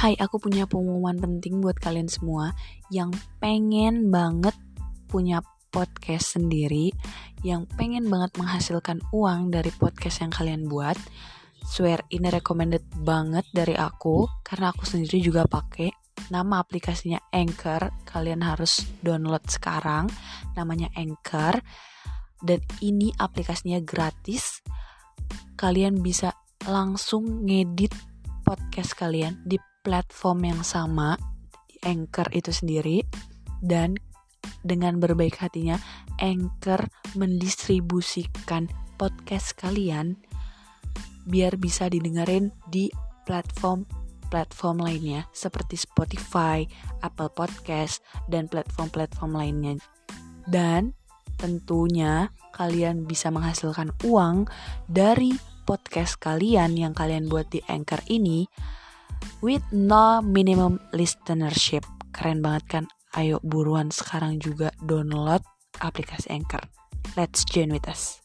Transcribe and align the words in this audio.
Hai, 0.00 0.16
aku 0.16 0.40
punya 0.40 0.64
pengumuman 0.64 1.20
penting 1.20 1.60
buat 1.60 1.76
kalian 1.76 2.08
semua 2.08 2.56
yang 2.88 3.12
pengen 3.36 4.08
banget 4.08 4.56
punya 5.12 5.44
podcast 5.68 6.40
sendiri, 6.40 6.88
yang 7.44 7.68
pengen 7.76 8.08
banget 8.08 8.32
menghasilkan 8.40 9.04
uang 9.12 9.52
dari 9.52 9.68
podcast 9.68 10.24
yang 10.24 10.32
kalian 10.32 10.72
buat. 10.72 10.96
Swear 11.60 12.00
ini 12.08 12.32
recommended 12.32 12.80
banget 13.04 13.44
dari 13.52 13.76
aku 13.76 14.24
karena 14.40 14.72
aku 14.72 14.88
sendiri 14.88 15.20
juga 15.20 15.44
pakai. 15.44 15.92
Nama 16.32 16.64
aplikasinya 16.64 17.20
Anchor, 17.28 17.92
kalian 18.08 18.40
harus 18.40 18.80
download 19.04 19.44
sekarang. 19.52 20.08
Namanya 20.56 20.88
Anchor 20.96 21.60
dan 22.40 22.64
ini 22.80 23.12
aplikasinya 23.20 23.84
gratis. 23.84 24.64
Kalian 25.60 26.00
bisa 26.00 26.32
langsung 26.64 27.44
ngedit 27.44 27.92
podcast 28.48 28.96
kalian 28.96 29.44
di 29.44 29.60
platform 29.80 30.52
yang 30.54 30.62
sama 30.64 31.16
di 31.68 31.80
Anchor 31.84 32.28
itu 32.32 32.52
sendiri 32.52 33.04
dan 33.64 33.96
dengan 34.60 35.00
berbaik 35.00 35.40
hatinya 35.40 35.80
Anchor 36.20 36.88
mendistribusikan 37.16 38.68
podcast 39.00 39.56
kalian 39.56 40.20
biar 41.24 41.56
bisa 41.56 41.88
didengerin 41.88 42.52
di 42.68 42.92
platform 43.24 43.84
platform 44.30 44.78
lainnya 44.86 45.26
seperti 45.34 45.74
Spotify, 45.74 46.62
Apple 47.02 47.34
Podcast, 47.34 48.00
dan 48.30 48.46
platform-platform 48.46 49.34
lainnya. 49.34 49.74
Dan 50.46 50.94
tentunya 51.34 52.30
kalian 52.54 53.10
bisa 53.10 53.34
menghasilkan 53.34 53.90
uang 54.06 54.46
dari 54.86 55.34
podcast 55.66 56.16
kalian 56.22 56.78
yang 56.78 56.94
kalian 56.94 57.26
buat 57.26 57.50
di 57.50 57.58
Anchor 57.66 58.06
ini 58.06 58.46
with 59.40 59.64
no 59.72 60.20
minimum 60.24 60.80
listenership. 60.92 61.84
Keren 62.12 62.44
banget 62.44 62.64
kan? 62.68 62.84
Ayo 63.18 63.42
buruan 63.42 63.90
sekarang 63.90 64.38
juga 64.38 64.70
download 64.84 65.42
aplikasi 65.82 66.30
Anchor. 66.30 66.62
Let's 67.18 67.42
join 67.42 67.74
with 67.74 67.90
us. 67.90 68.22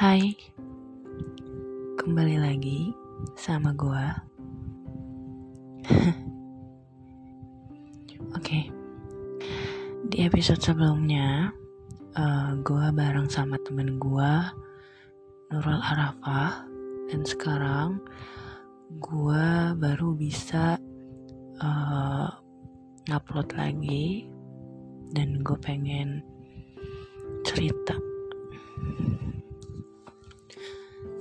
Hai, 0.00 0.32
kembali 2.00 2.40
lagi 2.40 2.96
sama 3.36 3.76
gua. 3.76 4.16
Oke, 8.32 8.40
okay. 8.40 8.79
Di 10.10 10.26
episode 10.26 10.58
sebelumnya, 10.58 11.54
uh, 12.18 12.58
gua 12.66 12.90
bareng 12.90 13.30
sama 13.30 13.54
temen 13.62 13.94
gua, 14.02 14.50
Nurul 15.54 15.78
Arafah, 15.78 16.66
dan 17.06 17.22
sekarang 17.22 18.02
gua 18.98 19.70
baru 19.78 20.18
bisa 20.18 20.74
uh, 21.62 22.26
ngupload 23.06 23.54
lagi, 23.54 24.26
dan 25.14 25.46
gue 25.46 25.58
pengen 25.62 26.26
cerita 27.46 27.94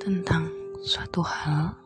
tentang 0.02 0.50
suatu 0.82 1.22
hal. 1.22 1.78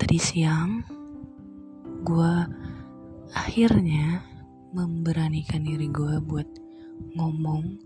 Tadi 0.00 0.16
siang, 0.16 0.80
gue 2.08 2.34
akhirnya 3.36 4.24
memberanikan 4.72 5.64
diri 5.64 5.88
gue 5.88 6.20
buat 6.24 6.48
ngomong 7.16 7.76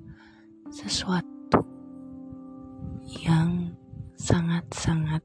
sesuatu 0.71 1.63
yang 3.23 3.75
sangat-sangat 4.19 5.23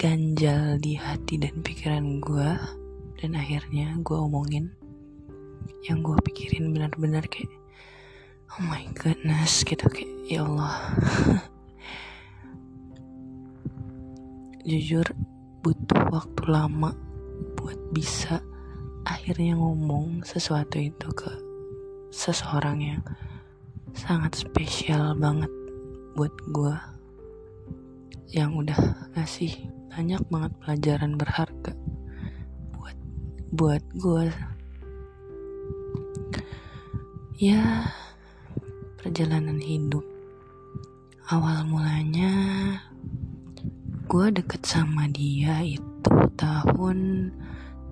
ganjal 0.00 0.80
di 0.80 0.96
hati 0.96 1.36
dan 1.36 1.60
pikiran 1.60 2.24
gue 2.24 2.50
dan 3.20 3.36
akhirnya 3.36 4.00
gue 4.00 4.16
omongin 4.16 4.72
yang 5.84 6.00
gue 6.00 6.16
pikirin 6.24 6.72
benar-benar 6.72 7.24
kayak 7.28 7.52
oh 8.56 8.64
my 8.64 8.88
goodness 8.96 9.60
gitu 9.62 9.86
kayak 9.92 10.08
ya 10.24 10.42
Allah. 10.48 10.96
Jujur 14.68 15.04
butuh 15.60 16.08
waktu 16.12 16.42
lama 16.48 17.09
buat 17.70 17.94
bisa 17.94 18.42
akhirnya 19.06 19.54
ngomong 19.54 20.26
sesuatu 20.26 20.74
itu 20.82 21.06
ke 21.14 21.30
seseorang 22.10 22.82
yang 22.82 23.02
sangat 23.94 24.42
spesial 24.42 25.14
banget 25.14 25.46
buat 26.18 26.34
gue 26.50 26.74
yang 28.34 28.58
udah 28.58 28.74
ngasih 29.14 29.54
banyak 29.86 30.18
banget 30.34 30.50
pelajaran 30.58 31.14
berharga 31.14 31.78
buat 32.74 32.98
buat 33.54 33.84
gue 34.02 34.26
ya 37.38 37.86
perjalanan 38.98 39.62
hidup. 39.62 40.02
Awal 41.30 41.70
mulanya 41.70 42.34
gue 44.10 44.26
deket 44.34 44.66
sama 44.66 45.06
dia 45.06 45.62
itu 45.62 46.10
tahun 46.34 47.30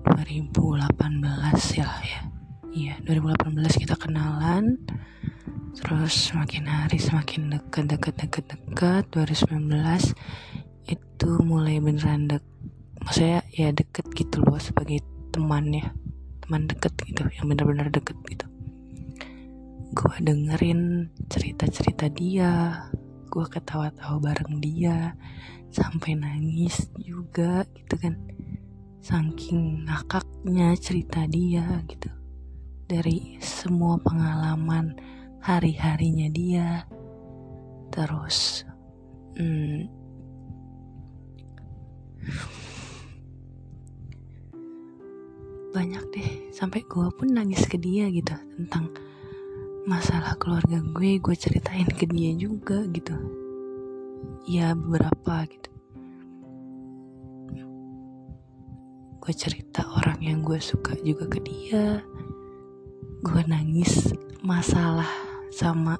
2018 0.05 1.79
ya 1.79 1.89
ya. 2.03 2.21
Iya 2.69 2.95
2018 3.03 3.81
kita 3.81 3.95
kenalan. 3.97 4.77
Terus 5.75 6.31
semakin 6.31 6.65
hari 6.67 6.99
semakin 6.99 7.55
deket 7.55 7.85
deket 7.89 8.15
deket 8.19 8.45
deket. 8.51 9.03
2019 9.11 10.13
itu 10.89 11.29
mulai 11.45 11.77
beneran 11.81 12.29
dek 12.29 12.43
maksudnya 12.99 13.41
ya 13.53 13.71
deket 13.71 14.05
gitu 14.15 14.43
loh 14.45 14.59
sebagai 14.61 15.01
teman 15.33 15.71
ya. 15.73 15.91
Teman 16.45 16.69
deket 16.69 16.93
gitu 17.05 17.25
yang 17.35 17.49
bener-bener 17.49 17.89
deket 17.89 18.17
gitu. 18.27 18.45
Gue 19.93 20.15
dengerin 20.21 21.09
cerita-cerita 21.27 22.07
dia 22.13 22.85
gue 23.29 23.45
ketawa-tawa 23.45 24.17
bareng 24.17 24.57
dia 24.57 25.13
sampai 25.69 26.17
nangis 26.17 26.89
juga 26.97 27.61
gitu 27.77 27.93
kan 28.01 28.17
saking 28.99 29.87
ngakaknya 29.87 30.75
cerita 30.75 31.23
dia 31.25 31.83
gitu. 31.87 32.11
Dari 32.89 33.37
semua 33.39 33.95
pengalaman 34.01 34.97
hari-harinya 35.39 36.27
dia. 36.29 36.83
Terus 37.89 38.67
hmm, 39.39 39.87
banyak 45.71 46.03
deh. 46.13 46.29
Sampai 46.51 46.83
gue 46.83 47.07
pun 47.15 47.29
nangis 47.31 47.63
ke 47.65 47.79
dia 47.79 48.11
gitu 48.11 48.35
tentang 48.57 48.91
masalah 49.87 50.35
keluarga 50.35 50.83
gue. 50.83 51.17
Gue 51.23 51.35
ceritain 51.39 51.87
ke 51.87 52.03
dia 52.09 52.35
juga 52.35 52.83
gitu. 52.91 53.15
Ya 54.49 54.75
beberapa 54.75 55.47
gitu 55.47 55.78
gue 59.19 59.33
cerita 59.35 59.83
orang 59.99 60.19
yang 60.23 60.39
gue 60.41 60.59
suka 60.63 60.95
juga 61.03 61.27
ke 61.27 61.43
dia. 61.43 61.99
Gue 63.19 63.43
nangis 63.51 64.15
masalah 64.39 65.07
sama 65.51 65.99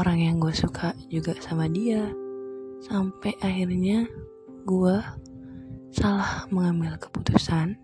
orang 0.00 0.18
yang 0.24 0.36
gue 0.40 0.52
suka 0.56 0.96
juga 1.12 1.36
sama 1.44 1.68
dia. 1.68 2.08
Sampai 2.80 3.36
akhirnya 3.44 4.08
gue 4.64 4.96
salah 5.92 6.48
mengambil 6.48 6.96
keputusan. 6.96 7.76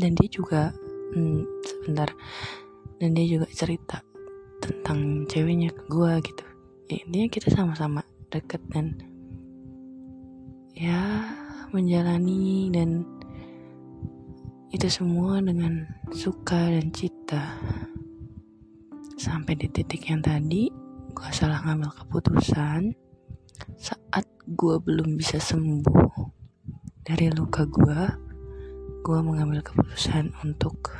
Dan 0.00 0.16
dia 0.16 0.28
juga 0.32 0.72
hmm, 1.12 1.44
sebentar. 1.60 2.08
Dan 2.96 3.12
dia 3.12 3.28
juga 3.28 3.44
cerita 3.52 4.00
tentang 4.64 5.28
ceweknya 5.28 5.68
ke 5.68 5.84
gue 5.92 6.12
gitu. 6.24 6.44
Ya, 6.88 6.96
intinya 7.04 7.28
kita 7.28 7.48
sama-sama 7.52 8.00
deket 8.32 8.64
dan 8.72 9.09
ya 10.80 11.28
menjalani 11.76 12.72
dan 12.72 13.04
itu 14.72 14.88
semua 14.88 15.44
dengan 15.44 15.84
suka 16.08 16.56
dan 16.56 16.88
cita 16.88 17.60
sampai 19.20 19.60
di 19.60 19.68
titik 19.68 20.08
yang 20.08 20.24
tadi 20.24 20.72
gue 21.12 21.30
salah 21.36 21.60
ngambil 21.68 21.92
keputusan 21.92 22.96
saat 23.76 24.24
gue 24.48 24.80
belum 24.80 25.20
bisa 25.20 25.36
sembuh 25.36 26.16
dari 27.04 27.28
luka 27.28 27.68
gue 27.68 28.00
gue 29.04 29.18
mengambil 29.20 29.60
keputusan 29.60 30.32
untuk 30.40 30.96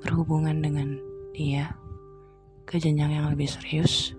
berhubungan 0.00 0.56
dengan 0.64 0.96
dia 1.36 1.76
ke 2.64 2.80
jenjang 2.80 3.12
yang 3.12 3.28
lebih 3.28 3.46
serius. 3.46 4.16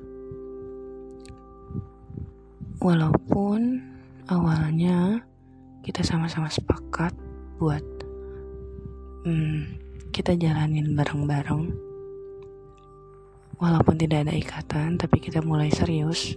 Walaupun 2.78 3.97
awalnya 4.28 5.24
kita 5.88 6.04
sama-sama 6.04 6.52
sepakat 6.52 7.16
buat 7.64 7.84
hmm, 9.24 9.60
kita 10.12 10.36
jalanin 10.36 10.92
bareng-bareng. 10.94 11.72
Walaupun 13.58 13.96
tidak 13.98 14.28
ada 14.28 14.34
ikatan 14.36 15.00
tapi 15.00 15.18
kita 15.18 15.42
mulai 15.42 15.72
serius 15.72 16.36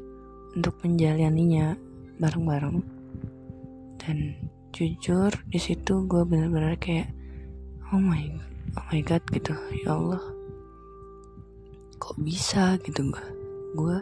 untuk 0.54 0.78
menjalaninya 0.86 1.74
bareng-bareng. 2.22 2.78
Dan 4.00 4.38
jujur 4.70 5.34
di 5.50 5.58
situ 5.58 6.06
gue 6.06 6.22
bener-bener 6.22 6.78
kayak 6.78 7.10
oh 7.90 7.98
my 7.98 8.22
oh 8.78 8.86
my 8.94 9.02
god 9.02 9.20
gitu. 9.34 9.52
Ya 9.82 9.98
Allah 9.98 10.22
kok 11.98 12.16
bisa? 12.22 12.78
Gitu 12.86 13.02
gue 13.10 13.26
gue 13.74 13.98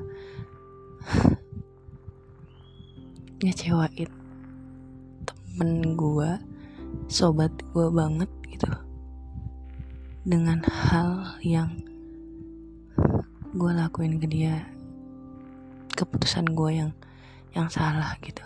ngecewain 3.38 4.11
temen 5.23 5.94
gue 5.94 6.31
sobat 7.06 7.55
gue 7.70 7.87
banget 7.94 8.31
gitu. 8.50 8.67
Dengan 10.26 10.58
hal 10.67 11.38
yang 11.46 11.79
gue 13.55 13.73
lakuin 13.73 14.19
ke 14.19 14.26
dia 14.26 14.67
keputusan 15.94 16.50
gue 16.50 16.82
yang 16.82 16.90
yang 17.55 17.70
salah 17.70 18.19
gitu. 18.26 18.43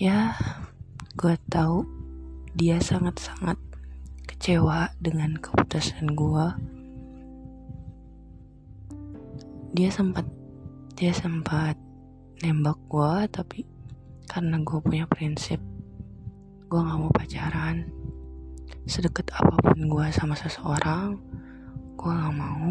Ya 0.00 0.32
gue 1.12 1.36
tahu 1.52 1.84
dia 2.56 2.80
sangat-sangat 2.80 3.60
kecewa 4.24 4.96
dengan 4.96 5.36
keputusan 5.36 6.16
gue 6.16 6.46
dia 9.76 9.92
sempat 9.92 10.24
dia 10.96 11.12
sempat 11.12 11.76
nembak 12.38 12.78
gue 12.86 13.14
tapi 13.34 13.66
karena 14.30 14.62
gue 14.62 14.78
punya 14.78 15.10
prinsip 15.10 15.58
gue 16.68 16.76
gak 16.84 17.00
mau 17.00 17.08
pacaran. 17.08 17.88
Sedekat 18.84 19.32
apa 19.32 19.56
pun 19.56 19.88
gue 19.88 20.06
sama 20.12 20.36
seseorang 20.36 21.16
gue 21.96 22.12
gak 22.12 22.36
mau 22.36 22.68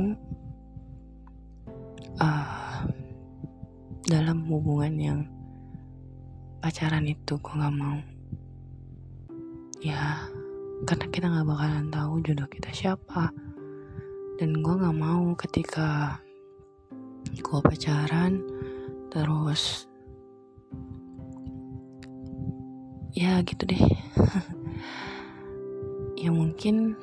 uh, 2.21 2.77
dalam 4.05 4.45
hubungan 4.47 4.93
yang 4.95 5.19
pacaran 6.61 7.09
itu 7.09 7.41
gue 7.41 7.55
gak 7.57 7.73
mau. 7.73 7.97
Ya 9.81 10.29
karena 10.85 11.05
kita 11.09 11.25
gak 11.33 11.49
bakalan 11.49 11.89
tahu 11.89 12.13
jodoh 12.21 12.47
kita 12.53 12.69
siapa. 12.69 13.33
Dan 14.37 14.61
gue 14.61 14.75
gak 14.77 14.93
mau 14.93 15.33
ketika 15.33 16.21
gue 17.33 17.59
pacaran 17.65 18.45
terus 19.17 19.89
ya 23.17 23.41
gitu 23.41 23.65
deh. 23.65 23.81
Ya 26.17 26.33
mungkin 26.33 26.97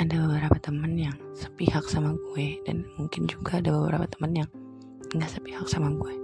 ada 0.00 0.16
beberapa 0.16 0.56
temen 0.56 0.96
yang 0.96 1.12
sepihak 1.36 1.84
sama 1.92 2.16
gue 2.16 2.56
dan 2.64 2.88
mungkin 2.96 3.28
juga 3.28 3.60
ada 3.60 3.68
beberapa 3.68 4.08
temen 4.08 4.32
yang 4.32 4.50
nggak 5.12 5.28
sepihak 5.28 5.68
sama 5.68 5.92
gue. 5.92 6.16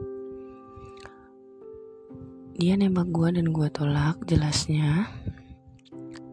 Dia 2.57 2.81
nembak 2.81 3.13
gue 3.13 3.37
dan 3.37 3.53
gue 3.53 3.69
tolak 3.69 4.17
jelasnya. 4.25 5.13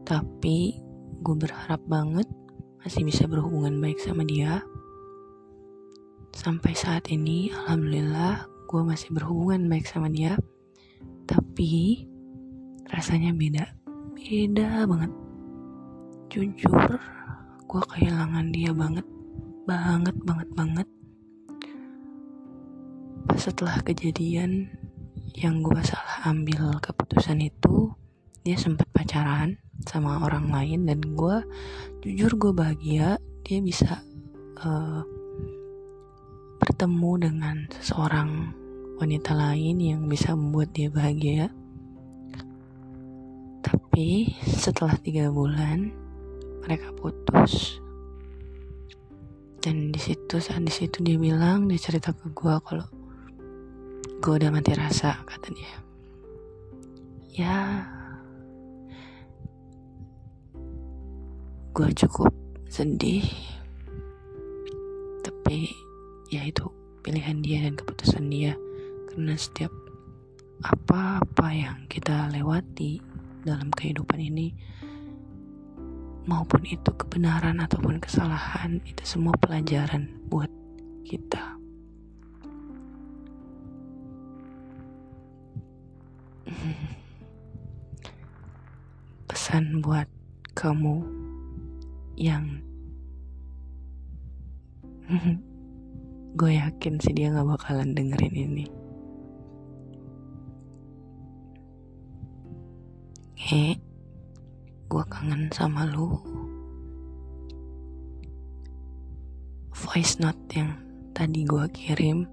Tapi 0.08 0.80
gue 1.20 1.36
berharap 1.36 1.84
banget 1.84 2.32
masih 2.80 3.04
bisa 3.04 3.28
berhubungan 3.28 3.84
baik 3.84 4.00
sama 4.00 4.24
dia. 4.24 4.64
Sampai 6.32 6.80
saat 6.80 7.12
ini 7.12 7.52
alhamdulillah 7.52 8.59
gue 8.70 8.86
masih 8.86 9.10
berhubungan 9.18 9.66
baik 9.66 9.90
sama 9.90 10.14
dia 10.14 10.38
tapi 11.26 12.06
rasanya 12.86 13.34
beda 13.34 13.66
beda 14.14 14.86
banget. 14.86 15.10
Jujur 16.30 17.02
gue 17.66 17.84
kehilangan 17.98 18.54
dia 18.54 18.70
banget 18.70 19.10
banget 19.66 20.14
banget 20.22 20.50
banget. 20.54 20.88
Setelah 23.34 23.82
kejadian 23.82 24.70
yang 25.34 25.66
gue 25.66 25.82
salah 25.82 26.30
ambil 26.30 26.78
keputusan 26.78 27.42
itu 27.42 27.90
dia 28.46 28.54
sempat 28.54 28.86
pacaran 28.94 29.58
sama 29.90 30.22
orang 30.22 30.54
lain 30.54 30.86
dan 30.86 31.02
gue 31.02 31.38
jujur 32.06 32.38
gue 32.38 32.52
bahagia 32.54 33.18
dia 33.42 33.60
bisa 33.66 34.06
uh, 34.62 35.02
bertemu 36.62 37.12
dengan 37.18 37.58
seseorang 37.74 38.59
wanita 39.00 39.32
lain 39.32 39.80
yang 39.80 40.12
bisa 40.12 40.36
membuat 40.36 40.76
dia 40.76 40.92
bahagia. 40.92 41.48
Tapi 43.64 44.36
setelah 44.44 45.00
tiga 45.00 45.32
bulan 45.32 45.96
mereka 46.68 46.92
putus. 47.00 47.80
Dan 49.64 49.96
di 49.96 50.00
situ 50.04 50.44
saat 50.44 50.68
di 50.68 50.72
situ 50.72 51.00
dia 51.00 51.16
bilang 51.16 51.72
dia 51.72 51.80
cerita 51.80 52.12
ke 52.12 52.28
gue 52.28 52.56
kalau 52.60 52.88
gue 54.20 54.34
udah 54.36 54.52
mati 54.52 54.76
rasa 54.76 55.24
kata 55.24 55.48
dia. 55.56 55.76
Ya, 57.40 57.88
gue 61.72 61.88
cukup 62.04 62.36
sedih. 62.68 63.24
Tapi 65.24 65.72
ya 66.36 66.44
itu 66.44 66.68
pilihan 67.00 67.40
dia 67.40 67.64
dan 67.64 67.80
keputusan 67.80 68.28
dia 68.28 68.60
karena 69.20 69.36
setiap 69.36 69.76
apa-apa 70.64 71.52
yang 71.52 71.84
kita 71.92 72.32
lewati 72.32 73.04
dalam 73.44 73.68
kehidupan 73.68 74.16
ini 74.16 74.56
maupun 76.24 76.64
itu 76.64 76.88
kebenaran 76.96 77.60
ataupun 77.60 78.00
kesalahan 78.00 78.80
itu 78.88 79.04
semua 79.04 79.36
pelajaran 79.36 80.08
buat 80.32 80.48
kita. 81.04 81.60
Pesan 89.28 89.84
buat 89.84 90.08
kamu 90.56 91.04
yang 92.16 92.64
gue 96.40 96.52
yakin 96.56 97.04
sih 97.04 97.12
dia 97.12 97.36
gak 97.36 97.52
bakalan 97.52 97.92
dengerin 97.92 98.48
ini 98.48 98.79
He, 103.50 103.74
gue 104.86 105.04
kangen 105.10 105.50
sama 105.50 105.82
lu. 105.90 106.22
Voice 109.74 110.22
note 110.22 110.38
yang 110.54 110.78
tadi 111.18 111.50
gue 111.50 111.66
kirim, 111.74 112.30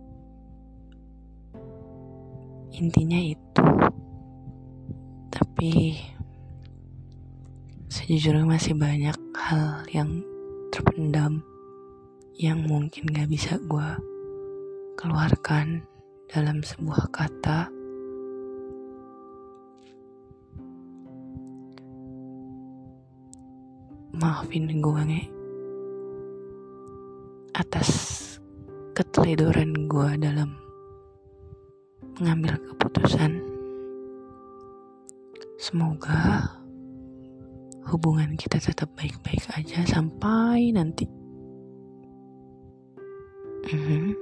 intinya 2.69 3.17
itu. 3.17 3.65
Tapi 5.33 5.97
sejujurnya 7.89 8.45
masih 8.45 8.77
banyak 8.77 9.17
hal 9.41 9.89
yang 9.89 10.21
terpendam 10.69 11.41
yang 12.37 12.61
mungkin 12.61 13.09
gak 13.09 13.33
bisa 13.33 13.57
gue 13.65 13.89
keluarkan 15.01 15.81
dalam 16.29 16.61
sebuah 16.61 17.09
kata 17.09 17.73
maafin 24.17 24.65
gue 24.69 25.03
nge 25.13 25.23
atas 27.53 27.91
keteledoran 28.97 29.89
gue 29.89 30.09
dalam 30.17 30.57
mengambil 32.17 32.57
keputusan 32.73 33.45
semoga 35.61 36.49
hubungan 37.93 38.41
kita 38.41 38.57
tetap 38.57 38.89
baik-baik 38.97 39.45
aja 39.53 39.85
sampai 39.85 40.73
nanti 40.73 41.05
mm-hmm. 43.69 44.17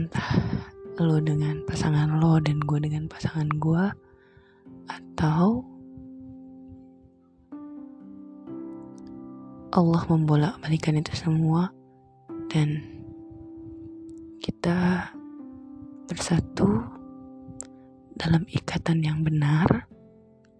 entah 0.00 0.30
lo 0.96 1.20
dengan 1.20 1.60
pasangan 1.68 2.16
lo 2.24 2.40
dan 2.40 2.56
gue 2.56 2.78
dengan 2.80 3.04
pasangan 3.04 3.52
gue 3.52 3.84
atau 4.88 5.75
Allah 9.76 10.08
membolak-balikan 10.08 10.96
itu 10.96 11.12
semua 11.12 11.68
dan 12.48 12.80
kita 14.40 15.12
bersatu 16.08 16.80
dalam 18.16 18.48
ikatan 18.48 19.04
yang 19.04 19.20
benar, 19.20 19.84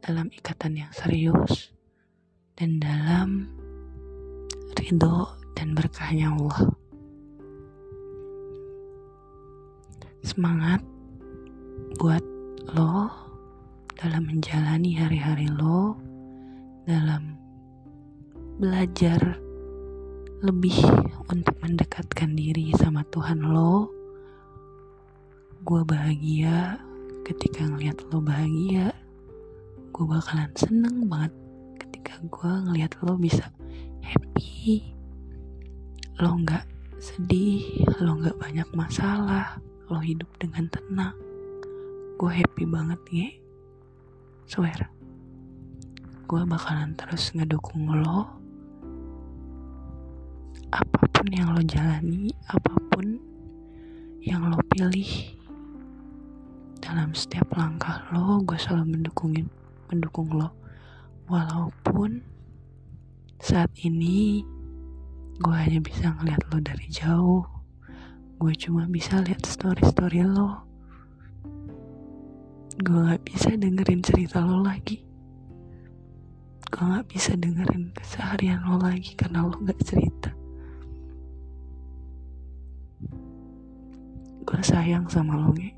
dalam 0.04 0.28
ikatan 0.28 0.76
yang 0.76 0.92
serius, 0.92 1.72
dan 2.60 2.76
dalam 2.76 3.48
ridho 4.76 5.32
dan 5.56 5.72
berkahnya 5.72 6.36
Allah. 6.36 6.76
Semangat 10.20 10.84
buat 11.96 12.20
lo 12.76 13.08
dalam 13.96 14.28
menjalani 14.28 14.92
hari-hari 15.00 15.48
lo 15.48 15.96
dalam 16.84 17.35
belajar 18.56 19.36
lebih 20.40 20.80
untuk 21.28 21.60
mendekatkan 21.60 22.32
diri 22.32 22.72
sama 22.72 23.04
Tuhan 23.12 23.44
lo. 23.44 23.92
Gue 25.60 25.84
bahagia 25.84 26.80
ketika 27.28 27.68
ngeliat 27.68 28.00
lo 28.08 28.24
bahagia. 28.24 28.96
Gue 29.92 30.08
bakalan 30.08 30.48
seneng 30.56 31.04
banget 31.04 31.36
ketika 31.84 32.16
gue 32.24 32.52
ngeliat 32.64 32.96
lo 33.04 33.20
bisa 33.20 33.44
happy. 34.00 34.88
Lo 36.16 36.40
nggak 36.40 36.64
sedih 36.96 37.84
lo 38.00 38.16
nggak 38.16 38.40
banyak 38.40 38.68
masalah 38.72 39.60
lo 39.92 40.00
hidup 40.00 40.32
dengan 40.40 40.64
tenang. 40.72 41.12
Gue 42.16 42.32
happy 42.32 42.64
banget 42.64 43.00
ya 43.12 43.28
swear. 44.48 44.88
Gue 46.24 46.40
bakalan 46.48 46.96
terus 46.96 47.36
ngedukung 47.36 47.92
lo 48.00 48.45
apa 50.76 51.08
pun 51.08 51.32
yang 51.32 51.56
lo 51.56 51.64
jalani 51.64 52.28
apa 52.52 52.76
pun 52.92 53.16
yang 54.20 54.52
lo 54.52 54.60
pilih 54.68 55.08
dalam 56.84 57.16
setiap 57.16 57.48
langkah 57.56 58.04
lo 58.12 58.44
gue 58.44 58.60
selalu 58.60 59.00
mendukungin 59.00 59.48
mendukung 59.88 60.28
lo. 60.36 60.52
Walaupun 61.32 62.20
saat 63.40 63.72
ini 63.80 64.44
gue 65.40 65.56
hanya 65.56 65.80
bisa 65.80 66.12
ngeliat 66.12 66.44
lo 66.52 66.60
dari 66.60 66.88
jauh 66.92 67.44
gue 68.36 68.52
cuma 68.60 68.84
bisa 68.84 69.24
lihat 69.24 69.48
story 69.48 69.80
story 69.80 70.28
lo. 70.28 70.60
Gue 72.84 73.00
gak 73.16 73.24
bisa 73.24 73.56
dengerin 73.56 74.04
cerita 74.04 74.44
lo 74.44 74.60
lagi. 74.60 75.00
Gue 76.68 76.84
gak 76.84 77.08
bisa 77.08 77.32
dengerin 77.32 77.96
keseharian 77.96 78.60
lo 78.68 78.76
lagi 78.76 79.16
karena 79.16 79.48
lo 79.48 79.56
gak 79.64 79.80
cerita 79.80 80.36
gue 84.46 84.62
sayang 84.62 85.10
sama 85.10 85.34
lo 85.34 85.50
nge 85.50 85.74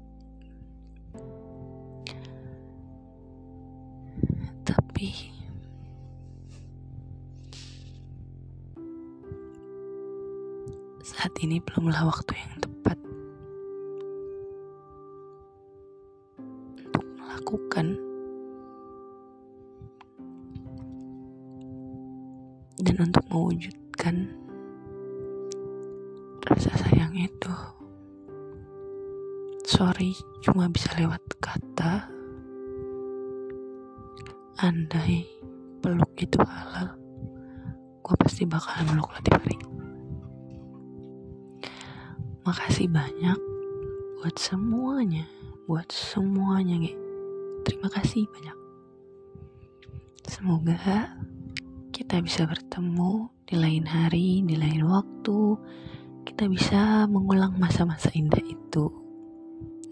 tapi 4.60 5.32
saat 11.00 11.32
ini 11.40 11.64
belumlah 11.64 12.12
waktu 12.12 12.36
yang 12.36 12.52
tepat 12.60 12.98
lakukan 17.24 17.96
dan 22.84 22.96
untuk 23.00 23.24
mewujudkan 23.32 24.28
rasa 26.44 26.68
sayang 26.84 27.16
itu 27.16 27.77
sorry 29.78 30.18
cuma 30.42 30.66
bisa 30.66 30.90
lewat 30.98 31.22
kata 31.38 32.10
andai 34.58 35.22
peluk 35.78 36.10
itu 36.18 36.42
halal 36.42 36.98
gue 38.02 38.14
pasti 38.18 38.42
bakalan 38.42 38.90
meluk 38.90 39.14
lo 39.14 39.20
tiap 39.22 39.38
hari 39.38 39.54
makasih 42.42 42.90
banyak 42.90 43.38
buat 44.18 44.34
semuanya 44.34 45.30
buat 45.70 45.86
semuanya 45.94 46.82
gitu 46.82 47.08
Terima 47.68 47.92
kasih 47.92 48.24
banyak. 48.32 48.58
Semoga 50.24 51.12
kita 51.92 52.16
bisa 52.24 52.48
bertemu 52.48 53.28
di 53.44 53.60
lain 53.60 53.84
hari, 53.84 54.40
di 54.40 54.56
lain 54.56 54.88
waktu. 54.88 55.52
Kita 56.24 56.48
bisa 56.48 57.04
mengulang 57.12 57.60
masa-masa 57.60 58.08
indah 58.16 58.40
itu. 58.40 58.88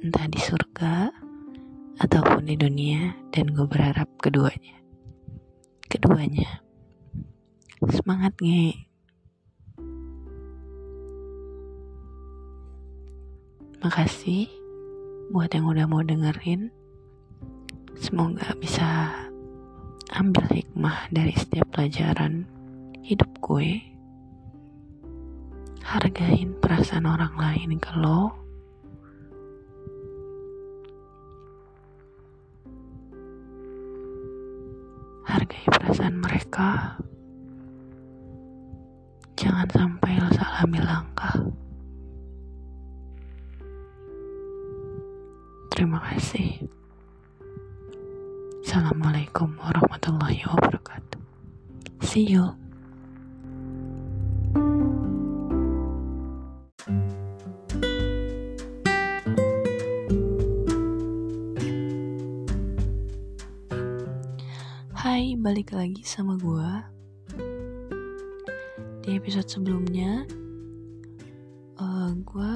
Entah 0.04 0.28
di 0.28 0.36
surga 0.36 1.08
ataupun 1.96 2.44
di 2.44 2.56
dunia 2.60 3.16
dan 3.32 3.48
gue 3.56 3.64
berharap 3.64 4.04
keduanya. 4.20 4.76
Keduanya. 5.88 6.60
Semangat 7.88 8.36
nge. 8.36 8.76
Makasih 13.80 14.52
buat 15.32 15.48
yang 15.56 15.64
udah 15.64 15.88
mau 15.88 16.04
dengerin. 16.04 16.68
Semoga 17.96 18.52
bisa 18.60 19.16
ambil 20.12 20.44
hikmah 20.52 21.08
dari 21.08 21.32
setiap 21.32 21.72
pelajaran 21.72 22.44
hidup 23.00 23.32
gue. 23.40 23.80
Hargain 25.80 26.52
perasaan 26.60 27.08
orang 27.08 27.32
lain 27.40 27.80
lo. 27.96 28.45
Hargai 35.36 35.68
perasaan 35.68 36.16
mereka. 36.16 36.96
Jangan 39.36 39.68
sampai 39.68 40.16
lo 40.16 40.32
salah 40.32 40.64
ambil 40.64 40.80
langkah. 40.88 41.36
Terima 45.76 46.00
kasih. 46.08 46.64
Assalamualaikum 48.64 49.60
warahmatullahi 49.60 50.40
wabarakatuh. 50.48 51.20
See 52.00 52.32
you. 52.32 52.56
Balik 65.46 65.78
lagi 65.78 66.02
sama 66.02 66.34
gue. 66.42 66.70
Di 69.06 69.14
episode 69.14 69.46
sebelumnya, 69.46 70.26
uh, 71.78 71.86
eh, 71.86 72.10
gue 72.18 72.54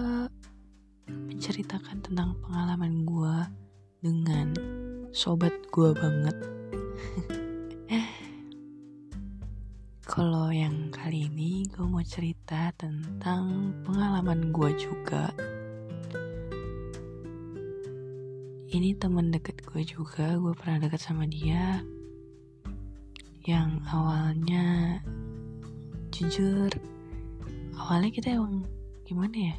menceritakan 1.06 2.02
tentang 2.02 2.34
pengalaman 2.42 3.06
gue 3.06 3.36
dengan 4.02 4.50
sobat 5.14 5.54
gue 5.70 5.94
banget. 5.94 6.34
Kalau 10.10 10.50
yang 10.50 10.90
kali 10.90 11.30
ini 11.30 11.70
gue 11.70 11.86
mau 11.86 12.02
cerita 12.02 12.74
tentang 12.74 13.70
pengalaman 13.86 14.50
gue 14.50 14.70
juga. 14.74 15.30
Ini 18.66 18.98
temen 18.98 19.30
deket 19.30 19.62
gue 19.62 19.86
juga 19.86 20.34
gue 20.34 20.58
pernah 20.58 20.82
deket 20.82 20.98
sama 20.98 21.30
dia 21.30 21.86
yang 23.48 23.80
awalnya 23.88 25.00
jujur 26.12 26.68
awalnya 27.80 28.12
kita 28.12 28.36
emang 28.36 28.68
gimana 29.08 29.36
ya 29.52 29.56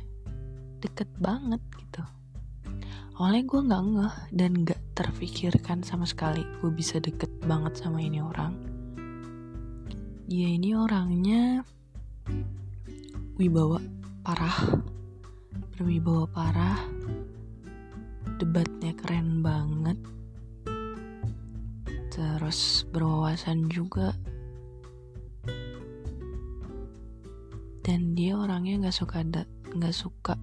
deket 0.82 1.10
banget 1.22 1.62
gitu. 1.78 2.04
Awalnya 3.18 3.44
gue 3.46 3.62
nggak 3.70 3.84
ngeh 3.86 4.16
dan 4.34 4.52
nggak 4.66 4.82
terfikirkan 4.98 5.86
sama 5.86 6.10
sekali 6.10 6.42
gue 6.62 6.72
bisa 6.74 6.98
deket 6.98 7.30
banget 7.46 7.78
sama 7.78 8.02
ini 8.02 8.22
orang. 8.22 8.54
Dia 10.26 10.48
ini 10.48 10.74
orangnya 10.74 11.62
wibawa 13.38 13.82
parah 14.22 14.58
berwibawa 15.74 16.26
parah 16.30 16.80
debatnya 18.38 18.94
keren 18.98 19.42
banget 19.42 19.98
terus 22.12 22.84
berwawasan 22.92 23.72
juga. 23.72 24.12
Dan 27.82 28.14
dia 28.14 28.38
orangnya 28.38 28.86
nggak 28.86 28.98
suka 29.00 29.24
nggak 29.72 29.96
suka 29.96 30.36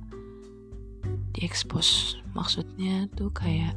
diekspos. 1.36 2.18
Maksudnya 2.34 3.06
tuh 3.14 3.30
kayak 3.30 3.76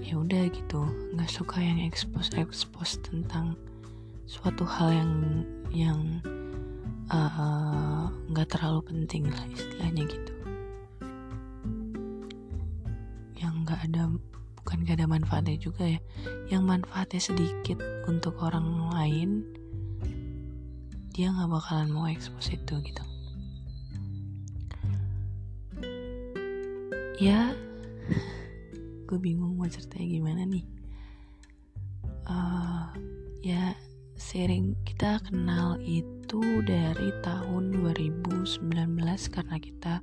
ya 0.00 0.14
udah 0.16 0.48
gitu 0.48 0.80
nggak 1.14 1.30
suka 1.30 1.60
yang 1.60 1.84
ekspos 1.84 2.32
ekspos 2.34 2.96
tentang 3.04 3.54
suatu 4.24 4.64
hal 4.64 4.90
yang 4.90 5.12
yang 5.70 6.00
uh, 7.12 8.08
nggak 8.30 8.48
uh, 8.48 8.52
terlalu 8.56 8.80
penting 8.88 9.28
lah 9.28 9.44
istilahnya 9.52 10.02
gitu. 10.08 10.32
Yang 13.36 13.54
nggak 13.66 13.80
ada 13.90 14.02
bukan 14.60 14.84
gak 14.84 15.00
ada 15.00 15.08
manfaatnya 15.08 15.56
juga 15.56 15.88
ya. 15.88 16.00
Yang 16.52 16.62
manfaatnya 16.64 17.20
sedikit 17.20 17.78
untuk 18.04 18.36
orang 18.44 18.92
lain 18.92 19.44
dia 21.10 21.28
nggak 21.34 21.50
bakalan 21.52 21.90
mau 21.90 22.06
ekspos 22.06 22.54
itu 22.54 22.74
gitu. 22.80 23.04
Ya 27.20 27.52
gue 29.10 29.18
bingung 29.18 29.58
mau 29.58 29.68
ceritanya 29.68 30.06
gimana 30.06 30.42
nih. 30.48 30.64
Uh, 32.30 32.88
ya 33.42 33.74
sharing 34.20 34.76
kita 34.86 35.18
kenal 35.26 35.76
itu 35.82 36.40
dari 36.62 37.10
tahun 37.24 37.74
2019 37.74 38.54
karena 39.34 39.56
kita 39.58 39.94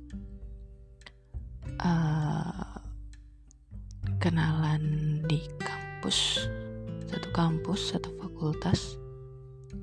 kampus 7.38 7.94
satu 7.94 8.10
fakultas 8.18 8.98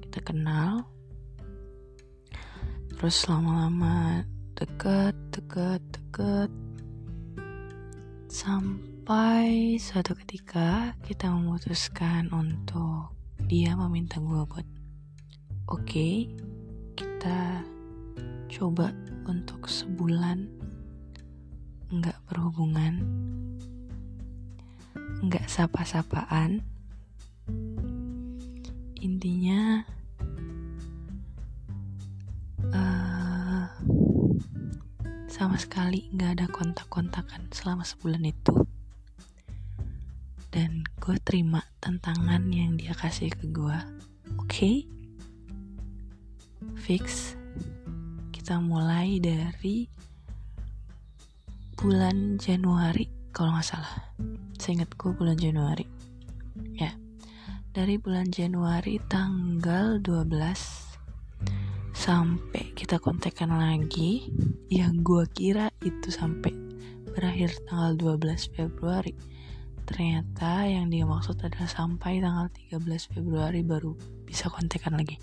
kita 0.04 0.20
kenal. 0.28 0.84
Terus 2.92 3.16
lama-lama 3.32 4.28
deket 4.60 5.16
deket 5.32 5.80
deket. 5.96 6.52
Sampai 8.28 9.80
suatu 9.80 10.20
ketika 10.20 11.00
kita 11.08 11.32
memutuskan 11.32 12.28
untuk 12.36 13.16
dia 13.48 13.72
meminta 13.80 14.20
gue 14.20 14.44
buat 14.52 14.68
oke 15.72 15.80
okay, 15.80 16.28
kita 17.00 17.64
coba 18.52 18.92
untuk 19.32 19.64
sebulan 19.72 20.44
nggak 21.88 22.20
berhubungan 22.28 23.00
nggak 25.24 25.48
sapa-sapaan 25.48 26.75
intinya 29.06 29.86
uh, 32.74 33.70
sama 35.30 35.62
sekali 35.62 36.10
nggak 36.10 36.42
ada 36.42 36.48
kontak-kontakan 36.50 37.54
selama 37.54 37.86
sebulan 37.86 38.26
itu. 38.26 38.66
Dan 40.50 40.88
gue 41.04 41.20
terima 41.22 41.62
tantangan 41.84 42.50
yang 42.50 42.80
dia 42.80 42.96
kasih 42.98 43.30
ke 43.30 43.46
gue. 43.54 43.78
Oke 44.40 44.50
okay? 44.50 44.76
fix. 46.82 47.38
Kita 48.34 48.58
mulai 48.58 49.22
dari 49.22 49.86
bulan 51.78 52.42
Januari 52.42 53.06
kalau 53.30 53.54
nggak 53.54 53.68
salah. 53.68 54.16
Seingatku 54.58 55.14
bulan 55.14 55.36
Januari. 55.38 55.86
Ya 56.80 56.96
dari 57.75 58.00
bulan 58.00 58.32
Januari 58.32 59.03
tanggal 59.12 60.00
12 60.00 60.32
sampai 61.91 62.72
kita 62.72 63.03
kontekan 63.03 63.51
lagi 63.51 64.32
yang 64.72 65.03
gue 65.03 65.27
kira 65.36 65.67
itu 65.84 66.08
sampai 66.08 66.55
berakhir 67.12 67.51
tanggal 67.67 68.15
12 68.15 68.55
Februari. 68.55 69.12
Ternyata 69.84 70.63
yang 70.72 70.88
dia 70.88 71.03
maksud 71.03 71.36
adalah 71.44 71.67
sampai 71.67 72.24
tanggal 72.24 72.48
13 72.72 73.12
Februari 73.12 73.60
baru 73.60 73.91
bisa 74.24 74.48
kontekan 74.48 74.96
lagi. 74.96 75.20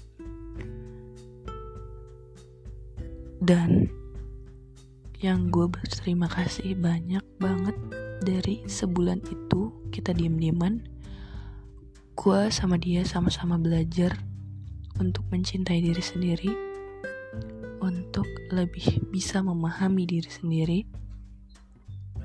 Dan 3.41 3.89
yang 5.25 5.49
gue 5.49 5.73
berterima 5.73 6.29
kasih 6.29 6.77
banyak 6.77 7.25
banget 7.41 7.81
dari 8.21 8.61
sebulan 8.69 9.25
itu 9.25 9.73
kita 9.89 10.13
diem-dieman 10.13 10.92
gue 12.23 12.55
sama 12.55 12.79
dia 12.79 13.03
sama-sama 13.03 13.59
belajar 13.59 14.15
untuk 15.03 15.27
mencintai 15.35 15.83
diri 15.83 15.99
sendiri, 15.99 16.55
untuk 17.83 18.31
lebih 18.55 19.11
bisa 19.11 19.43
memahami 19.43 20.07
diri 20.07 20.31
sendiri, 20.31 20.87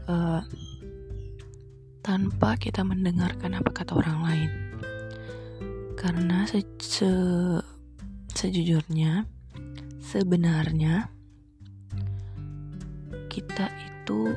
uh, 0.06 0.46
tanpa 2.06 2.62
kita 2.62 2.86
mendengarkan 2.86 3.58
apa 3.58 3.74
kata 3.74 3.98
orang 3.98 4.22
lain. 4.22 4.52
Karena 5.98 6.46
se, 6.46 6.62
se 6.78 7.10
sejujurnya, 8.38 9.26
sebenarnya 9.98 11.10
kita 13.34 13.66
itu 13.82 14.30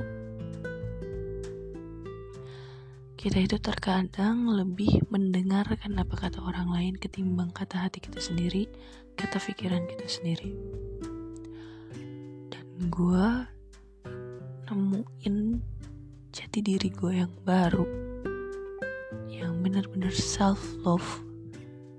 kita 3.20 3.36
itu 3.36 3.60
terkadang 3.60 4.48
lebih 4.48 5.04
mendengarkan 5.12 5.92
apa 6.00 6.16
kata 6.16 6.40
orang 6.40 6.72
lain 6.72 6.96
ketimbang 6.96 7.52
kata 7.52 7.76
hati 7.76 8.00
kita 8.00 8.16
sendiri, 8.16 8.64
kata 9.12 9.36
pikiran 9.36 9.84
kita 9.84 10.08
sendiri. 10.08 10.56
Dan 12.48 12.88
gue 12.88 13.26
nemuin 14.72 15.36
jati 16.32 16.64
diri 16.64 16.88
gue 16.88 17.20
yang 17.20 17.28
baru, 17.44 17.84
yang 19.28 19.52
benar-benar 19.60 20.16
self 20.16 20.64
love. 20.80 21.20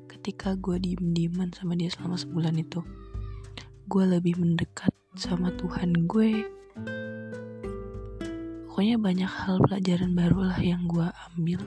Ketika 0.10 0.58
gue 0.58 0.82
diem-dieman 0.82 1.54
sama 1.54 1.78
dia 1.78 1.94
selama 1.94 2.18
sebulan 2.18 2.58
itu, 2.58 2.82
gue 3.86 4.04
lebih 4.10 4.42
mendekat 4.42 4.90
sama 5.14 5.54
Tuhan 5.54 6.10
gue, 6.10 6.50
pokoknya 8.82 8.98
banyak 8.98 9.30
hal 9.30 9.62
pelajaran 9.62 10.18
baru 10.18 10.40
lah 10.42 10.58
yang 10.58 10.90
gue 10.90 11.06
ambil 11.06 11.62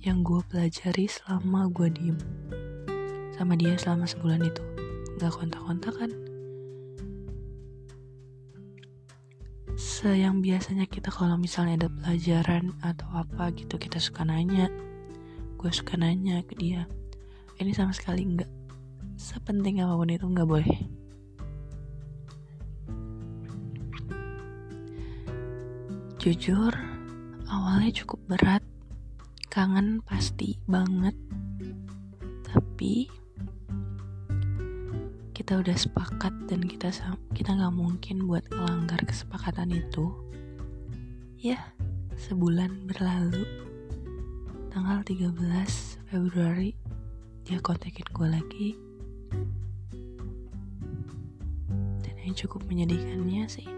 yang 0.00 0.24
gue 0.24 0.40
pelajari 0.48 1.04
selama 1.12 1.68
gue 1.68 1.92
diem. 1.92 2.16
Sama 3.36 3.52
dia 3.52 3.76
selama 3.76 4.08
sebulan 4.08 4.48
itu. 4.48 4.64
Nggak 5.20 5.36
kontak-kontak 5.36 5.92
kan 5.92 6.08
seyang 9.76 10.40
biasanya 10.40 10.88
kita 10.88 11.12
kalau 11.12 11.36
misalnya 11.36 11.84
ada 11.84 11.92
pelajaran 11.92 12.72
atau 12.80 13.12
apa 13.12 13.52
gitu 13.52 13.76
kita 13.76 14.00
suka 14.00 14.24
nanya. 14.24 14.72
Gue 15.60 15.68
suka 15.68 16.00
nanya 16.00 16.40
ke 16.48 16.56
dia. 16.56 16.88
Ini 17.60 17.76
sama 17.76 17.92
sekali 17.92 18.24
nggak. 18.24 18.48
Sepenting 19.20 19.84
apa 19.84 19.92
pun 19.92 20.08
itu 20.08 20.24
nggak 20.24 20.48
boleh 20.48 20.80
Jujur, 26.26 26.74
awalnya 27.46 28.02
cukup 28.02 28.18
berat. 28.26 28.58
Kangen 29.46 30.02
pasti 30.02 30.58
banget. 30.66 31.14
Tapi 32.42 33.06
kita 35.30 35.62
udah 35.62 35.76
sepakat 35.78 36.34
dan 36.50 36.66
kita 36.66 36.90
kita 37.30 37.54
nggak 37.54 37.70
mungkin 37.70 38.26
buat 38.26 38.42
melanggar 38.50 38.98
kesepakatan 39.06 39.70
itu. 39.70 40.10
Ya, 41.38 41.62
sebulan 42.18 42.90
berlalu. 42.90 43.46
Tanggal 44.74 45.06
13 45.06 45.30
Februari 46.10 46.74
dia 47.46 47.62
kontakin 47.62 48.08
gue 48.10 48.28
lagi. 48.34 48.68
Dan 52.02 52.14
yang 52.18 52.34
cukup 52.34 52.66
menyedihkannya 52.66 53.46
sih 53.46 53.70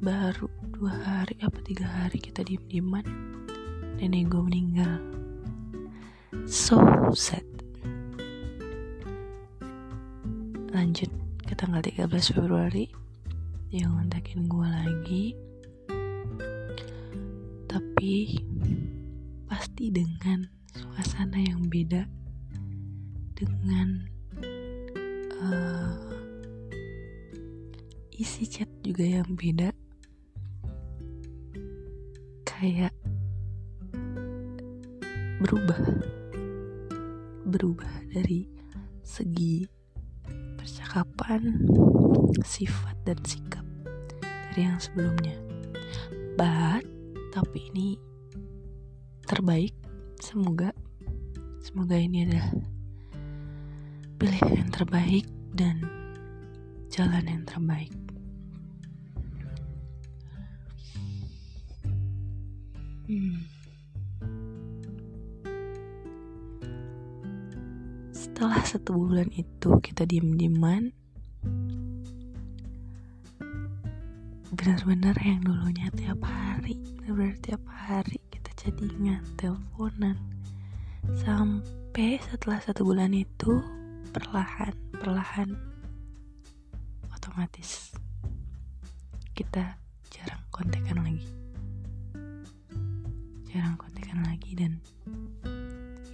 baru 0.00 0.59
dua 0.80 0.96
hari 0.96 1.36
apa 1.44 1.60
tiga 1.60 1.84
hari 1.84 2.16
kita 2.16 2.40
diem 2.40 2.64
dieman 2.64 3.04
nenek 4.00 4.32
gue 4.32 4.40
meninggal. 4.40 4.96
So 6.48 6.80
sad. 7.12 7.44
Lanjut 10.72 11.12
ke 11.44 11.52
tanggal 11.52 11.84
13 11.84 12.08
Februari 12.32 12.88
dia 13.68 13.84
ngontakin 13.92 14.48
gue 14.48 14.68
lagi. 14.72 15.24
Tapi 17.68 18.40
pasti 19.52 19.92
dengan 19.92 20.48
suasana 20.72 21.44
yang 21.44 21.68
beda 21.68 22.08
dengan 23.36 24.08
uh, 25.44 25.92
isi 28.16 28.48
chat 28.48 28.72
juga 28.80 29.04
yang 29.04 29.28
beda 29.36 29.69
kayak 32.60 32.92
berubah. 35.40 35.80
Berubah 37.48 37.88
dari 38.12 38.44
segi 39.00 39.64
percakapan 40.60 41.56
sifat 42.44 43.00
dan 43.08 43.16
sikap 43.24 43.64
dari 44.20 44.68
yang 44.68 44.76
sebelumnya. 44.76 45.40
But 46.36 46.84
tapi 47.32 47.72
ini 47.72 47.96
terbaik. 49.24 49.72
Semoga 50.20 50.76
semoga 51.64 51.96
ini 51.96 52.28
adalah 52.28 52.52
pilihan 54.20 54.68
yang 54.68 54.68
terbaik 54.68 55.24
dan 55.56 55.80
jalan 56.92 57.24
yang 57.24 57.42
terbaik 57.48 57.88
Setelah 68.14 68.62
satu 68.62 68.94
bulan 68.94 69.26
itu 69.34 69.82
kita 69.82 70.06
diem-dieman 70.06 70.94
benar-benar 74.54 75.18
yang 75.26 75.42
dulunya 75.42 75.90
tiap 75.98 76.22
hari 76.22 76.78
benar-benar 77.02 77.34
tiap 77.42 77.58
hari 77.66 78.22
kita 78.30 78.50
chattingan 78.54 79.26
teleponan. 79.34 80.14
Sampai 81.18 82.22
setelah 82.22 82.62
satu 82.62 82.86
bulan 82.86 83.10
itu 83.10 83.58
perlahan 84.14 84.70
perlahan 84.94 85.58
otomatis 87.10 87.90
kita 89.34 89.74
jarang 90.14 90.46
kontekan 90.54 91.02
lagi 91.02 91.39
lagi 94.40 94.56
dan 94.56 94.72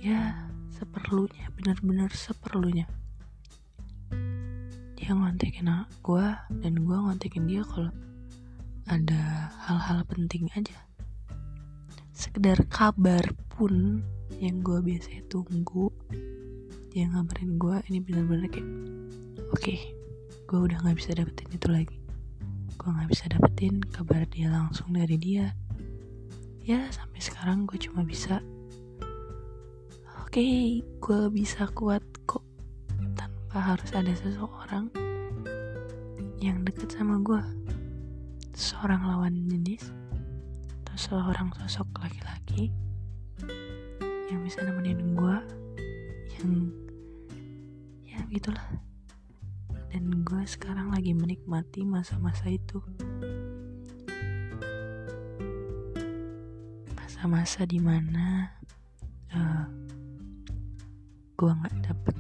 ya 0.03 0.35
seperlunya 0.75 1.47
benar-benar 1.55 2.11
seperlunya. 2.11 2.83
Dia 4.99 5.15
ngontekin 5.15 5.71
gue 6.03 6.27
dan 6.59 6.75
gue 6.75 6.97
ngontekin 6.99 7.47
dia 7.47 7.63
kalau 7.63 7.95
ada 8.91 9.55
hal-hal 9.63 10.03
penting 10.11 10.51
aja. 10.59 10.75
Sekedar 12.11 12.67
kabar 12.67 13.23
pun 13.47 14.03
yang 14.43 14.59
gue 14.67 14.83
biasa 14.83 15.23
tunggu 15.31 15.95
dia 16.91 17.07
ngabarin 17.07 17.63
gue 17.63 17.79
ini 17.95 18.03
benar-benar 18.03 18.51
kayak 18.51 18.67
oke 19.55 19.63
okay, 19.63 19.79
gue 20.51 20.59
udah 20.67 20.83
nggak 20.83 20.99
bisa 20.99 21.15
dapetin 21.15 21.47
itu 21.55 21.69
lagi. 21.71 22.03
Gue 22.75 22.91
nggak 22.91 23.07
bisa 23.07 23.31
dapetin 23.31 23.79
kabar 23.95 24.27
dia 24.27 24.51
langsung 24.51 24.91
dari 24.91 25.15
dia 25.15 25.55
ya 26.67 26.83
sampai 26.91 27.23
sekarang 27.23 27.63
gue 27.63 27.79
cuma 27.79 28.03
bisa 28.03 28.43
oke 30.19 30.35
okay, 30.35 30.83
gue 30.83 31.23
bisa 31.31 31.71
kuat 31.71 32.03
kok 32.27 32.43
tanpa 33.15 33.63
harus 33.63 33.87
ada 33.95 34.11
seseorang 34.11 34.91
yang 36.43 36.67
deket 36.67 36.91
sama 36.91 37.23
gue 37.23 37.39
seorang 38.51 38.99
lawan 38.99 39.47
jenis 39.47 39.95
atau 40.83 40.99
seorang 40.99 41.55
sosok 41.55 41.87
laki-laki 42.03 42.75
yang 44.27 44.43
bisa 44.43 44.67
nemenin 44.67 45.15
gue 45.15 45.39
yang 46.35 46.51
ya 48.11 48.19
gitulah 48.27 48.67
dan 49.95 50.03
gue 50.27 50.43
sekarang 50.43 50.91
lagi 50.91 51.15
menikmati 51.15 51.87
masa-masa 51.87 52.51
itu 52.51 52.83
masa-masa 57.27 57.67
di 57.67 57.83
mana 57.83 58.55
uh, 59.35 59.35
eh, 59.35 59.67
gue 61.35 61.51
nggak 61.51 61.77
dapet 61.83 62.17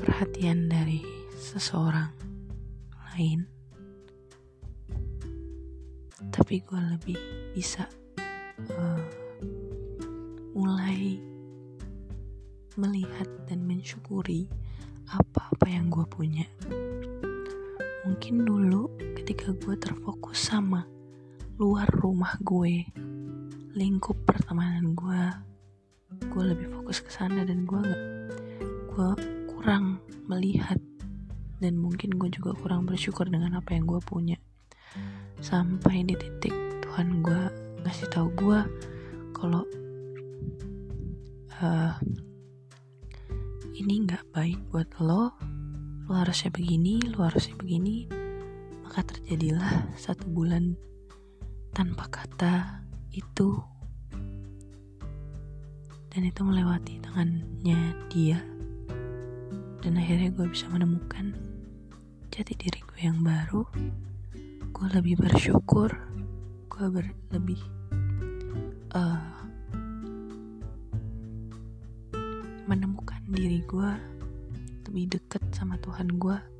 perhatian 0.00 0.72
dari 0.72 1.04
seseorang 1.36 2.08
lain. 3.12 3.44
Tapi 6.32 6.64
gue 6.64 6.80
lebih 6.96 7.20
bisa 7.52 7.84
uh, 8.72 9.04
mulai 10.56 11.20
melihat 12.80 13.28
dan 13.52 13.68
mensyukuri 13.68 14.48
apa-apa 15.12 15.68
yang 15.68 15.92
gue 15.92 16.08
punya. 16.08 16.48
Mungkin 18.08 18.48
dulu 18.48 18.96
ketika 19.12 19.52
gue 19.60 19.76
terfokus 19.76 20.48
sama 20.48 20.88
luar 21.58 21.90
rumah 21.90 22.38
gue 22.38 22.86
lingkup 23.74 24.14
pertemanan 24.22 24.94
gue 24.94 25.22
gue 26.30 26.44
lebih 26.54 26.70
fokus 26.70 27.02
ke 27.02 27.10
sana 27.10 27.42
dan 27.42 27.66
gue 27.66 27.82
gak 27.82 28.02
gue 28.94 29.10
kurang 29.50 29.98
melihat 30.30 30.78
dan 31.58 31.74
mungkin 31.74 32.14
gue 32.14 32.30
juga 32.30 32.54
kurang 32.54 32.86
bersyukur 32.86 33.26
dengan 33.26 33.58
apa 33.58 33.74
yang 33.74 33.86
gue 33.86 33.98
punya. 34.02 34.38
Sampai 35.42 36.06
di 36.06 36.14
titik 36.14 36.54
Tuhan 36.82 37.22
gue 37.22 37.42
ngasih 37.82 38.08
tahu 38.10 38.30
gue 38.38 38.60
kalau 39.34 39.62
uh, 41.62 41.94
ini 43.74 44.06
nggak 44.06 44.34
baik 44.34 44.58
buat 44.74 44.90
lo 44.98 45.30
lo 46.08 46.12
harusnya 46.14 46.50
begini 46.50 46.98
lo 47.14 47.22
harusnya 47.22 47.54
begini 47.54 48.10
maka 48.82 49.06
terjadilah 49.06 49.94
satu 49.94 50.26
bulan 50.26 50.74
tanpa 51.78 52.10
kata 52.10 52.82
itu. 53.14 53.54
Dan 56.10 56.26
itu 56.26 56.42
melewati 56.42 56.98
tangannya 56.98 57.94
dia. 58.10 58.42
Dan 59.78 59.94
akhirnya 59.94 60.34
gue 60.34 60.50
bisa 60.50 60.66
menemukan 60.74 61.38
jati 62.34 62.58
diri 62.58 62.82
gue 62.82 62.98
yang 62.98 63.22
baru. 63.22 63.62
Gue 64.74 64.86
lebih 64.90 65.22
bersyukur. 65.22 65.94
Gue 66.66 66.90
ber 66.90 67.14
lebih 67.30 67.62
uh, 68.98 69.38
menemukan 72.66 73.22
diri 73.30 73.62
gue 73.70 73.90
lebih 74.90 75.14
deket 75.14 75.46
sama 75.54 75.78
Tuhan 75.78 76.10
gue 76.18 76.57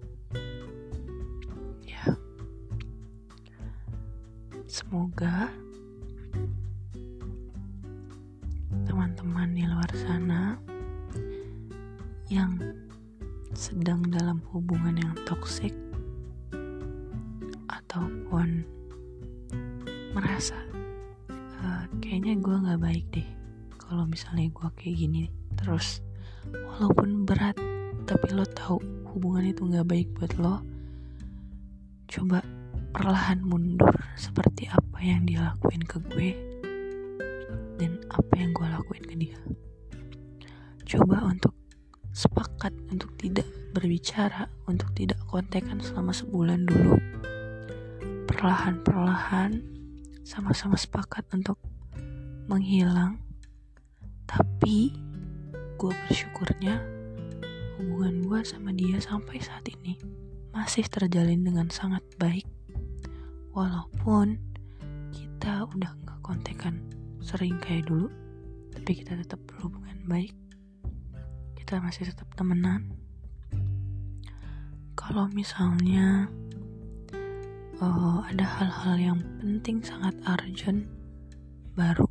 semoga 4.88 5.52
teman-teman 8.88 9.52
di 9.52 9.68
luar 9.68 9.92
sana 9.92 10.56
yang 12.32 12.56
sedang 13.52 14.00
dalam 14.08 14.40
hubungan 14.48 14.96
yang 14.96 15.12
toksik 15.28 15.76
ataupun 17.68 18.64
merasa 20.16 20.56
uh, 21.60 21.84
kayaknya 22.00 22.40
gue 22.40 22.56
nggak 22.56 22.80
baik 22.80 23.04
deh 23.12 23.28
kalau 23.76 24.08
misalnya 24.08 24.48
gue 24.48 24.68
kayak 24.72 25.04
gini 25.04 25.28
terus. 25.60 26.00
Walaupun 26.48 27.28
berat 27.28 27.60
tapi 28.08 28.32
lo 28.32 28.48
tahu 28.48 28.80
hubungan 29.12 29.52
itu 29.52 29.68
nggak 29.68 29.84
baik 29.84 30.08
buat 30.16 30.32
lo. 30.40 30.64
Coba 32.08 32.40
perlahan 32.98 33.38
mundur 33.46 33.94
seperti 34.18 34.66
apa 34.66 34.98
yang 34.98 35.22
dia 35.22 35.54
lakuin 35.54 35.86
ke 35.86 36.02
gue 36.10 36.30
dan 37.78 38.02
apa 38.10 38.32
yang 38.34 38.50
gue 38.50 38.66
lakuin 38.66 39.04
ke 39.06 39.14
dia 39.14 39.38
coba 40.82 41.30
untuk 41.30 41.54
sepakat 42.18 42.74
untuk 42.90 43.14
tidak 43.14 43.46
berbicara, 43.70 44.50
untuk 44.66 44.90
tidak 44.98 45.22
kontekan 45.30 45.78
selama 45.78 46.10
sebulan 46.10 46.66
dulu. 46.66 46.98
Perlahan-perlahan, 48.26 49.62
sama-sama 50.26 50.74
sepakat 50.74 51.22
untuk 51.30 51.62
menghilang. 52.50 53.22
Tapi, 54.26 54.90
gue 55.78 55.92
bersyukurnya 56.10 56.82
hubungan 57.78 58.26
gue 58.26 58.40
sama 58.42 58.74
dia 58.74 58.98
sampai 58.98 59.38
saat 59.38 59.62
ini 59.70 59.94
masih 60.50 60.90
terjalin 60.90 61.46
dengan 61.46 61.70
sangat 61.70 62.02
baik. 62.18 62.57
Walaupun 63.58 64.38
kita 65.10 65.66
udah 65.66 65.90
gak 66.06 66.22
kontekan 66.22 66.78
sering 67.18 67.58
kayak 67.58 67.90
dulu, 67.90 68.06
tapi 68.70 69.02
kita 69.02 69.18
tetap 69.18 69.42
berhubungan 69.50 69.98
baik. 70.06 70.30
Kita 71.58 71.82
masih 71.82 72.06
tetap 72.06 72.30
temenan. 72.38 72.94
Kalau 74.94 75.26
misalnya 75.34 76.30
uh, 77.82 78.22
ada 78.30 78.46
hal-hal 78.46 78.94
yang 78.94 79.18
penting 79.42 79.82
sangat 79.82 80.14
urgent 80.22 80.86
baru 81.74 82.06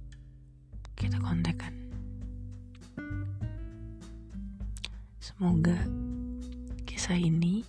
kita 1.00 1.16
kontekan. 1.24 1.72
Semoga 5.24 5.80
kisah 6.84 7.16
ini 7.16 7.64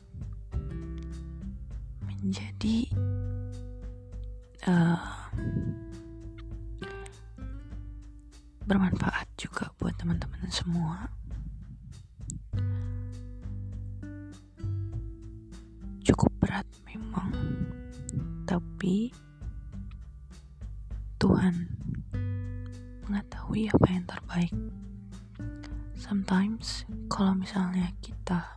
sometimes 26.09 26.89
kalau 27.13 27.37
misalnya 27.37 27.93
kita 28.01 28.57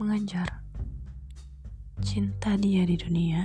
mengajar 0.00 0.48
cinta 2.00 2.56
dia 2.56 2.88
di 2.88 2.96
dunia 2.96 3.44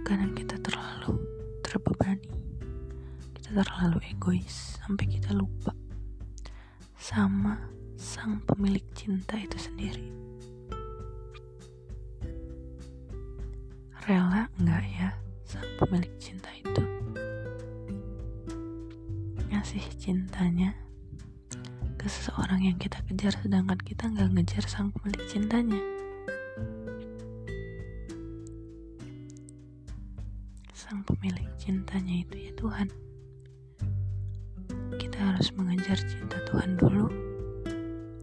kadang 0.00 0.32
kita 0.32 0.56
terlalu 0.64 1.20
terbebani 1.60 2.32
kita 3.36 3.60
terlalu 3.60 4.00
egois 4.08 4.80
sampai 4.80 5.04
kita 5.12 5.36
lupa 5.36 5.76
sama 6.96 7.60
sang 8.00 8.40
pemilik 8.48 8.82
cinta 8.98 9.38
itu 9.38 9.56
sendiri. 9.56 10.10
Rela 14.04 14.50
enggak 14.58 14.84
ya 14.90 15.08
sang 15.46 15.64
pemilik 15.78 16.10
cinta? 16.18 16.45
Ngasih 19.66 19.98
cintanya 19.98 20.78
ke 21.98 22.06
seseorang 22.06 22.70
yang 22.70 22.78
kita 22.78 23.02
kejar 23.10 23.34
sedangkan 23.34 23.74
kita 23.82 24.06
nggak 24.06 24.30
ngejar 24.38 24.62
sang 24.62 24.94
pemilik 24.94 25.26
cintanya. 25.26 25.82
Sang 30.70 31.02
pemilik 31.02 31.50
cintanya 31.58 32.14
itu 32.14 32.46
ya 32.46 32.54
Tuhan. 32.54 32.94
Kita 35.02 35.18
harus 35.34 35.50
mengejar 35.58 35.98
cinta 35.98 36.38
Tuhan 36.46 36.78
dulu 36.78 37.10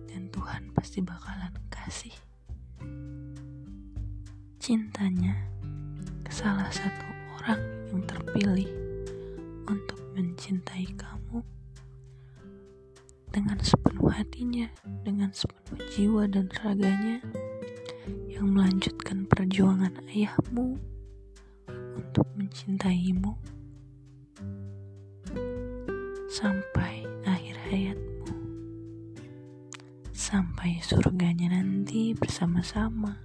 dan 0.08 0.32
Tuhan 0.32 0.72
pasti 0.72 1.04
bakalan 1.04 1.52
kasih 1.68 2.16
cintanya 4.64 5.36
ke 6.24 6.32
salah 6.32 6.72
satu 6.72 7.04
orang 7.36 7.60
yang 7.92 8.00
terpilih 8.08 8.72
untuk 9.68 10.03
mencintai 10.14 10.86
kamu 10.94 11.42
dengan 13.34 13.58
sepenuh 13.58 14.14
hatinya, 14.14 14.70
dengan 15.02 15.34
sepenuh 15.34 15.82
jiwa 15.90 16.30
dan 16.30 16.54
raganya 16.62 17.18
yang 18.30 18.54
melanjutkan 18.54 19.26
perjuangan 19.26 19.98
ayahmu 20.14 20.78
untuk 21.98 22.28
mencintaimu 22.38 23.34
sampai 26.30 27.10
akhir 27.26 27.58
hayatmu 27.70 28.30
sampai 30.34 30.82
surganya 30.82 31.58
nanti 31.58 32.14
bersama-sama. 32.18 33.22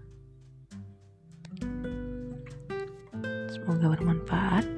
Semoga 3.48 3.96
bermanfaat. 3.96 4.77